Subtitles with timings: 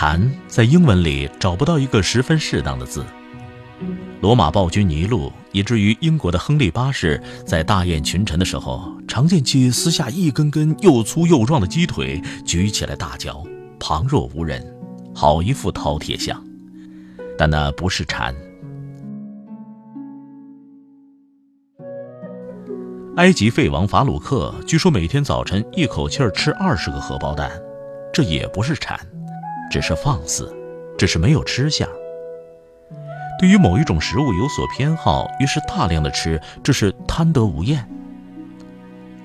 [0.00, 3.04] 蝉在英文里找不到一个十分适当的字。
[4.20, 13.44] 罗马暴君尼禄，以至于英国的亨利八世，在大宴群臣的时候，常见其撕下一根根又粗又壮的鸡腿，举起来大嚼，
[13.80, 14.64] 旁若无人，
[15.12, 16.40] 好一副饕餮相。
[17.36, 18.32] 但那不是蝉。
[23.16, 27.50] 埃及废王法鲁克据说每天早晨一口气儿吃二十个荷包蛋，
[28.12, 28.96] 这也不是蝉。
[29.70, 30.54] 只是放肆，
[30.96, 31.88] 只是没有吃相。
[33.38, 37.88] 对于某一种食物有所偏好，于是大量的吃，这是贪得无厌。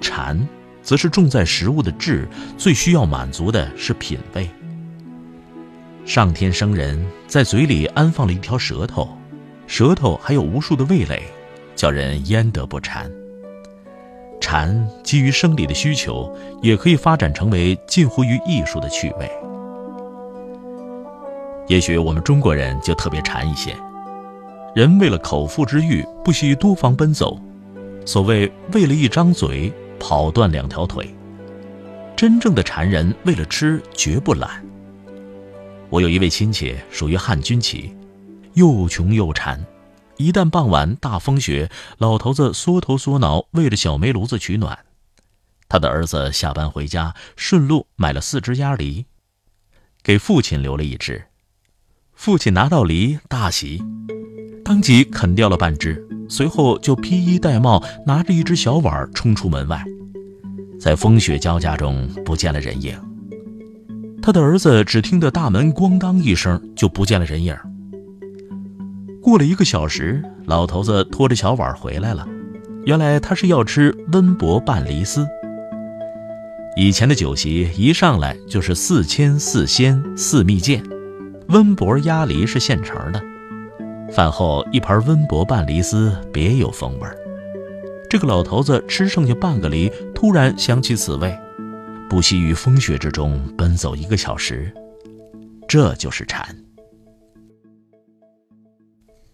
[0.00, 0.48] 馋，
[0.82, 4.48] 则是重在食物的质，最需要满足的是品味。
[6.04, 9.16] 上天生人在嘴里安放了一条舌头，
[9.68, 11.22] 舌头还有无数的味蕾，
[11.76, 13.08] 叫人焉得不馋？
[14.40, 19.30] 馋基于生理的需求，也可以发展成为近乎于艺术的趣味。
[21.70, 23.76] 也许我们中国人就特别馋一些，
[24.74, 27.40] 人为了口腹之欲，不惜多方奔走。
[28.04, 31.14] 所谓为了一张嘴，跑断两条腿。
[32.16, 34.60] 真正的馋人，为了吃绝不懒。
[35.90, 37.94] 我有一位亲戚，属于汉军旗，
[38.54, 39.64] 又穷又馋。
[40.16, 44.76] 一旦傍晚大风雪，老头子缩头缩脑为着小煤炉子取暖。
[45.68, 49.06] 他的儿子下班回家，顺路买了四只鸭梨，
[50.02, 51.26] 给父亲留了一只。
[52.22, 53.82] 父亲拿到梨大喜，
[54.62, 59.82] 当即啃掉了半只，随后就披衣戴帽，拿着一只小碗冲出门外，
[60.78, 62.94] 在风雪交加中不见了人影。
[64.20, 67.56] 他的儿子只听得大门咣当一声，就不见了人影。
[69.22, 72.28] 过了一个小时，老头子拖着小碗回来了，
[72.84, 75.26] 原来他是要吃温博拌梨丝。
[76.76, 80.82] 以前的酒席一上来就是四千四鲜四蜜饯。
[81.50, 83.20] 温博鸭梨是现成的，
[84.12, 87.08] 饭后一盘温博拌梨丝别有风味。
[88.08, 91.36] 这个老头子吃剩下半个梨，突然想起此味，
[92.08, 94.72] 不惜于风雪之中奔走一个小时。
[95.66, 96.56] 这就是馋。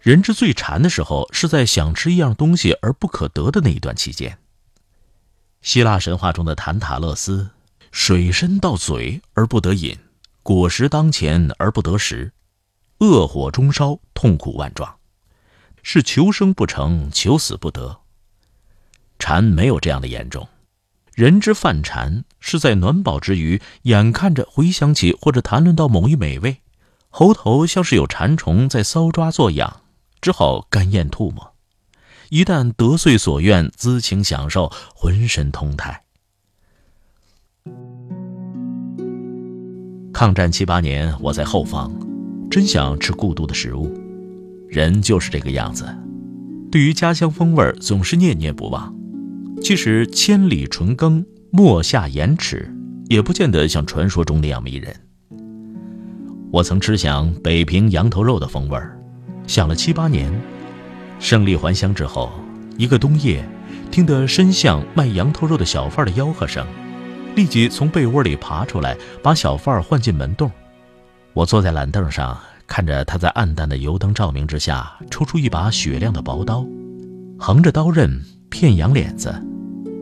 [0.00, 4.38] 人之最馋的时候，是在想吃一样东西而不可得的那一段期间。
[5.60, 7.50] 希腊神话中的坦塔勒斯，
[7.92, 9.94] 水深到嘴而不得饮。
[10.48, 12.32] 果实当前而不得食，
[13.00, 14.96] 恶火中烧，痛苦万状，
[15.82, 18.00] 是求生不成，求死不得。
[19.18, 20.48] 馋没有这样的严重，
[21.12, 26.62] 人之犯馋是在暖饱之余，眼看着回想起或者谈论到某一美味，
[27.10, 29.82] 喉头像是有馋虫在搔抓作痒，
[30.22, 31.56] 只好干咽吐沫。
[32.30, 36.04] 一旦得遂所愿，滋情享受，浑身通泰。
[40.18, 41.92] 抗战七八年，我在后方，
[42.50, 43.96] 真想吃故都的食物。
[44.68, 45.86] 人就是这个样子，
[46.72, 48.92] 对于家乡风味总是念念不忘。
[49.62, 52.68] 即使千里纯耕，莫下盐池，
[53.08, 54.92] 也不见得像传说中那样迷人。
[56.50, 58.76] 我曾吃想北平羊头肉的风味
[59.46, 60.28] 想了七八年。
[61.20, 62.32] 胜利还乡之后，
[62.76, 63.48] 一个冬夜，
[63.92, 66.66] 听得深巷卖羊头肉的小贩的吆喝声。
[67.38, 70.50] 立即从被窝里爬出来，把小贩唤进门洞。
[71.34, 72.36] 我坐在懒凳上，
[72.66, 76.66] 看着他在暗淡的油灯照明之下，抽出一把雪亮的薄刀，
[77.38, 78.20] 横着刀刃
[78.50, 79.32] 片羊脸子，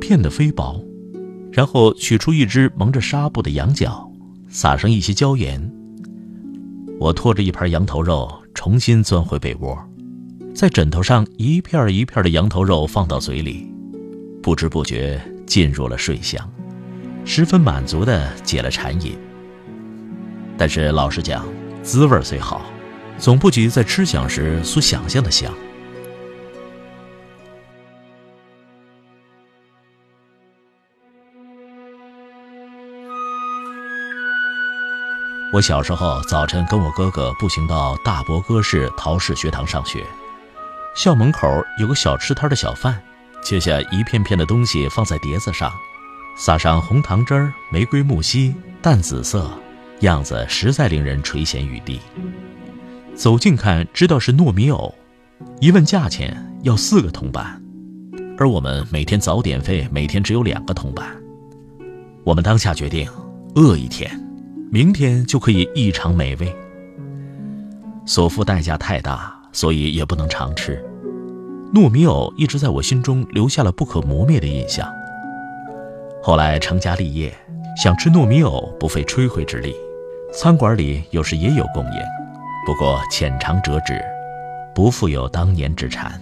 [0.00, 0.80] 片得飞薄，
[1.50, 4.08] 然后取出一只蒙着纱布的羊角，
[4.48, 5.60] 撒上一些椒盐。
[7.00, 9.76] 我拖着一盘羊头肉，重新钻回被窝，
[10.54, 13.68] 在枕头上一片一片的羊头肉放到嘴里，
[14.40, 16.48] 不知不觉进入了睡乡。
[17.24, 19.18] 十分满足的解了馋瘾，
[20.58, 21.44] 但是老实讲，
[21.82, 22.62] 滋味虽好，
[23.18, 25.52] 总不及在吃想时所想象的香。
[35.52, 40.04] 我小时候早晨跟我哥哥步行到大伯哥市陶氏学堂上学，
[40.94, 41.48] 校门口
[41.80, 43.00] 有个小吃摊的小贩，
[43.42, 45.72] 切下一片片的东西放在碟子上，
[46.36, 48.52] 撒上红糖汁儿、玫瑰木樨、
[48.82, 49.48] 淡紫色，
[50.00, 52.00] 样子实在令人垂涎欲滴。
[53.14, 54.92] 走近看，知道是糯米藕，
[55.60, 57.62] 一问价钱要四个铜板，
[58.36, 61.06] 而我们每天早点费每天只有两个铜板。
[62.24, 63.08] 我们当下决定，
[63.54, 64.10] 饿一天。
[64.72, 66.52] 明天就可以异常美味。
[68.06, 70.84] 所付代价太大，所以也不能常吃。
[71.72, 74.92] 糯米藕一直在我心中留下了不可磨灭的印象。
[76.26, 77.30] 后来成家立业，
[77.76, 79.76] 想吃糯米藕不费吹灰之力，
[80.32, 82.00] 餐馆里有时也有供应，
[82.64, 84.02] 不过浅尝辄止，
[84.74, 86.18] 不复有当年之馋。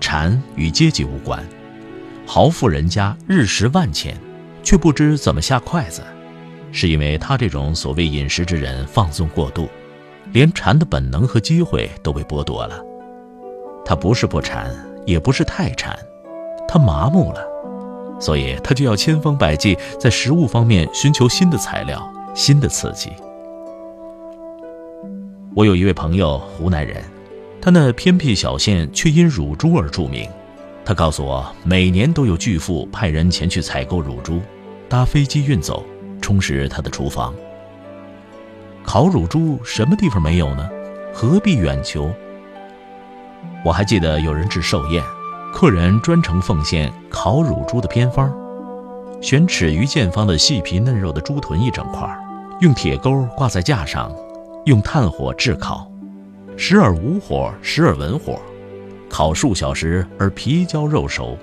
[0.00, 1.40] 馋与阶级无关，
[2.26, 4.16] 豪富人家日食万钱。
[4.64, 6.02] 却不知怎么下筷子，
[6.72, 9.68] 是因为他这种所谓饮食之人放纵过度，
[10.32, 12.80] 连馋的本能和机会都被剥夺了。
[13.84, 14.68] 他不是不馋，
[15.04, 15.96] 也不是太馋，
[16.72, 17.46] 他麻木了，
[18.18, 22.02] 所以他就要千方百计在食物方面寻求新的材料、
[22.34, 23.12] 新的刺激。
[25.54, 27.04] 我有一位朋友，湖南人，
[27.60, 30.26] 他那偏僻小县却因乳猪而著名。
[30.82, 34.40] 他告诉我，每年都有巨富派人前去采购乳猪，
[34.88, 35.84] 搭飞机运走，
[36.22, 37.34] 充实他的厨房。
[38.82, 40.66] 烤乳猪什么地方没有呢？
[41.12, 42.10] 何必远求？
[43.62, 45.04] 我还记得有人置寿宴，
[45.52, 48.32] 客人专程奉献烤乳猪的偏方：
[49.20, 52.08] 选尺余见方的细皮嫩肉的猪臀一整块，
[52.60, 54.10] 用铁钩挂在架上，
[54.64, 55.88] 用炭火炙烤，
[56.56, 58.40] 时而无火，时而文火。
[59.08, 61.36] 烤数小时而皮焦肉熟，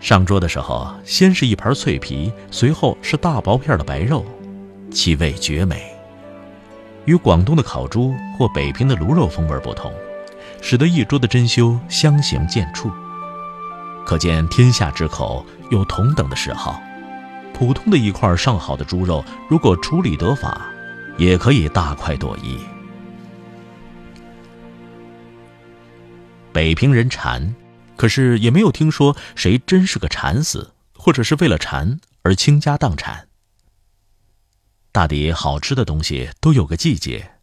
[0.00, 4.24] 上桌的时候，先是一盘脆皮，随后是大薄片的白肉，
[4.92, 5.90] 其味绝美。
[7.06, 9.90] 与广东的烤猪或北平的卤肉风味不同，
[10.60, 12.92] 使得一桌的珍馐相形见绌。
[14.10, 16.82] 可见天下之口有同等的嗜好。
[17.54, 20.66] 普通的一块上好的猪肉，如果处理得法，
[21.16, 22.58] 也可以大快朵颐。
[26.52, 27.54] 北平人馋，
[27.94, 33.28] 可是也没有听说谁真是个馋死，或者是为了馋而倾家荡产。
[34.90, 37.34] 大抵好吃的东西都有个季节，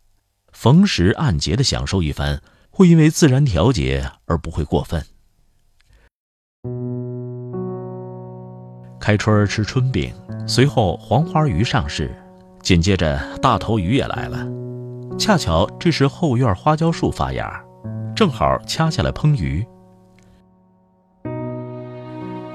[0.51, 5.05] 逢时按节的享受一番，会因为自然调节而不会过分。
[9.07, 10.13] 开春吃春饼，
[10.45, 12.13] 随后黄花鱼上市，
[12.61, 14.45] 紧接着大头鱼也来了。
[15.17, 17.63] 恰巧这时后院花椒树发芽。
[18.13, 19.65] 正好掐下来烹鱼。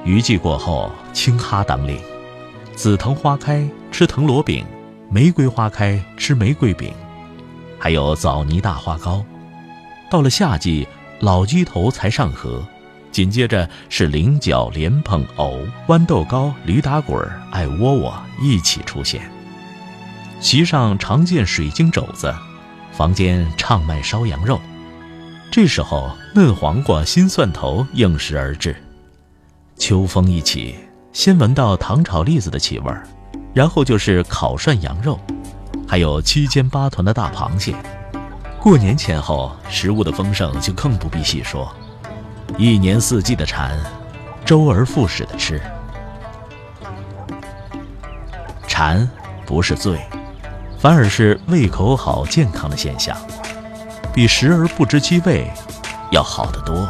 [0.05, 1.99] 鱼季过后，青哈当令，
[2.77, 4.63] 紫藤花开吃藤萝饼，
[5.09, 6.93] 玫瑰花开吃玫瑰饼，
[7.79, 9.25] 还有枣泥大花糕。
[10.11, 10.87] 到了夏季，
[11.21, 12.63] 老鸡头才上河，
[13.13, 19.31] 紧接着是菱角、莲蓬、藕、豌豆糕、驴打滚、艾窝窝一起出现。
[20.41, 22.35] 席上常见水晶肘子，
[22.91, 24.59] 房间畅卖烧羊肉。
[25.53, 28.75] 这时候，嫩黄瓜、新蒜头应时而至。
[29.77, 30.75] 秋风一起，
[31.13, 33.07] 先闻到糖炒栗子的气味儿，
[33.53, 35.21] 然后就是烤涮羊肉，
[35.87, 37.75] 还有七尖八团的大螃蟹。
[38.59, 41.71] 过年前后，食物的丰盛就更不必细说。
[42.59, 43.77] 一年四季的蝉，
[44.45, 45.61] 周而复始的吃。
[48.69, 49.09] 馋
[49.47, 50.01] 不是罪，
[50.79, 53.17] 反而是胃口好、健康的现象。
[54.15, 55.51] 比食而不知其味
[56.11, 56.87] 要好得多。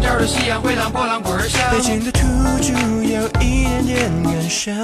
[0.00, 1.60] 角的夕阳会让波浪滚儿响。
[1.70, 2.20] 北京的土
[2.60, 2.72] 著
[3.02, 4.74] 有一点点感伤。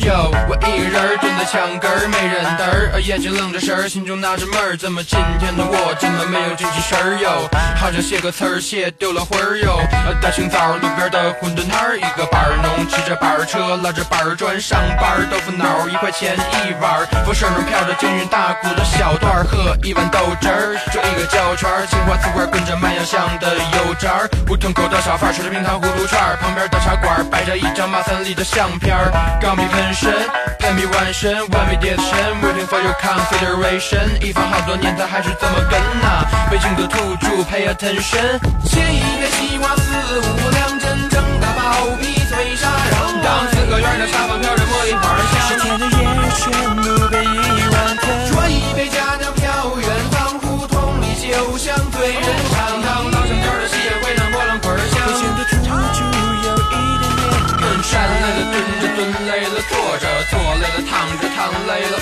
[0.00, 7.48] yo，我一个人蹲在墙根儿，没人搭儿，眼睛愣着神儿，心中纳着闷儿，怎么今天的我怎么没有精气神儿哟？
[7.76, 9.78] 好像写个词儿写丢了魂儿哟。
[10.22, 30.12] 大清早路边的馄饨摊儿，一个板儿农骑着板儿车，拉着板儿砖上班儿，豆腐脑儿一块钱一碗儿，风扇上飘着京韵大鼓的小段儿，喝一碗豆汁儿，就一个胶圈儿，青花瓷罐跟着卖洋香的油渣儿，胡同口的小贩儿吃着冰糖葫芦串儿，旁边的茶馆儿摆着一张马三立的相片儿，钢笔喷身，
[30.58, 32.06] 喷笔完身，完美叠身
[32.42, 45.14] ，waiting for your consideration，一放好多年他还是这么跟呐、北京的土著 pay attention，切一片西瓜四五两，真正的包皮脆沙瓤，当四合院的沙发飘着茉莉花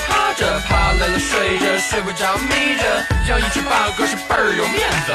[0.06, 2.82] 趴着，趴累了睡着，睡不着眯着，
[3.28, 5.12] 要一只八哥是倍儿有面子。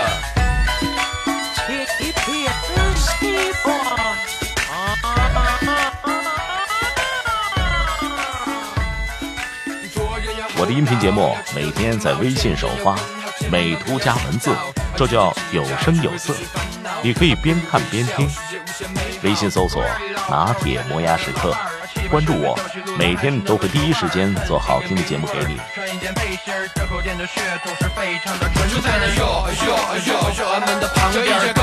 [10.56, 12.96] 我的音频节目每天在微信首发，
[13.52, 14.56] 美图加文字，
[14.96, 16.34] 这叫有声有色。
[17.02, 18.30] 你可以边看边听。
[19.24, 19.84] 微信搜索
[20.30, 21.56] “拿铁磨牙时刻”，
[22.14, 22.56] 关注我，
[22.96, 25.58] 每天都会第一时间做好听的节目给你。
[25.74, 28.70] 穿一件背心儿，这口店的血统是非常的纯。
[28.70, 29.74] 就在那哟哟
[30.06, 31.54] 哟哟俺们的旁边儿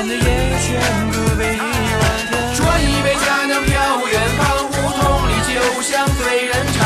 [0.00, 0.24] 天的夜
[0.64, 0.68] 全
[1.10, 2.32] 部被遗忘掉。
[2.56, 3.68] 转一杯佳酿飘
[4.08, 4.40] 远方，
[4.72, 5.52] 胡同里酒
[5.82, 6.78] 香醉人肠。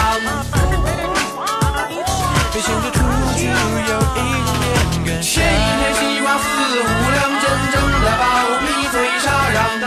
[2.53, 2.99] 北京的土
[3.37, 4.19] 著有一点
[4.59, 4.67] 点
[5.07, 5.31] 感切。
[5.43, 5.45] 一
[5.79, 6.43] 片西瓜四
[6.81, 8.23] 五两，真正的包
[8.67, 9.87] 皮脆沙瓤当。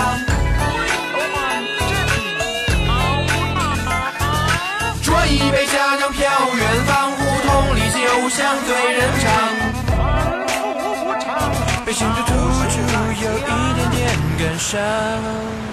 [5.03, 6.21] 转一杯佳酿飘
[6.55, 9.76] 远方，胡同里酒香醉人肠。
[14.57, 15.66] 想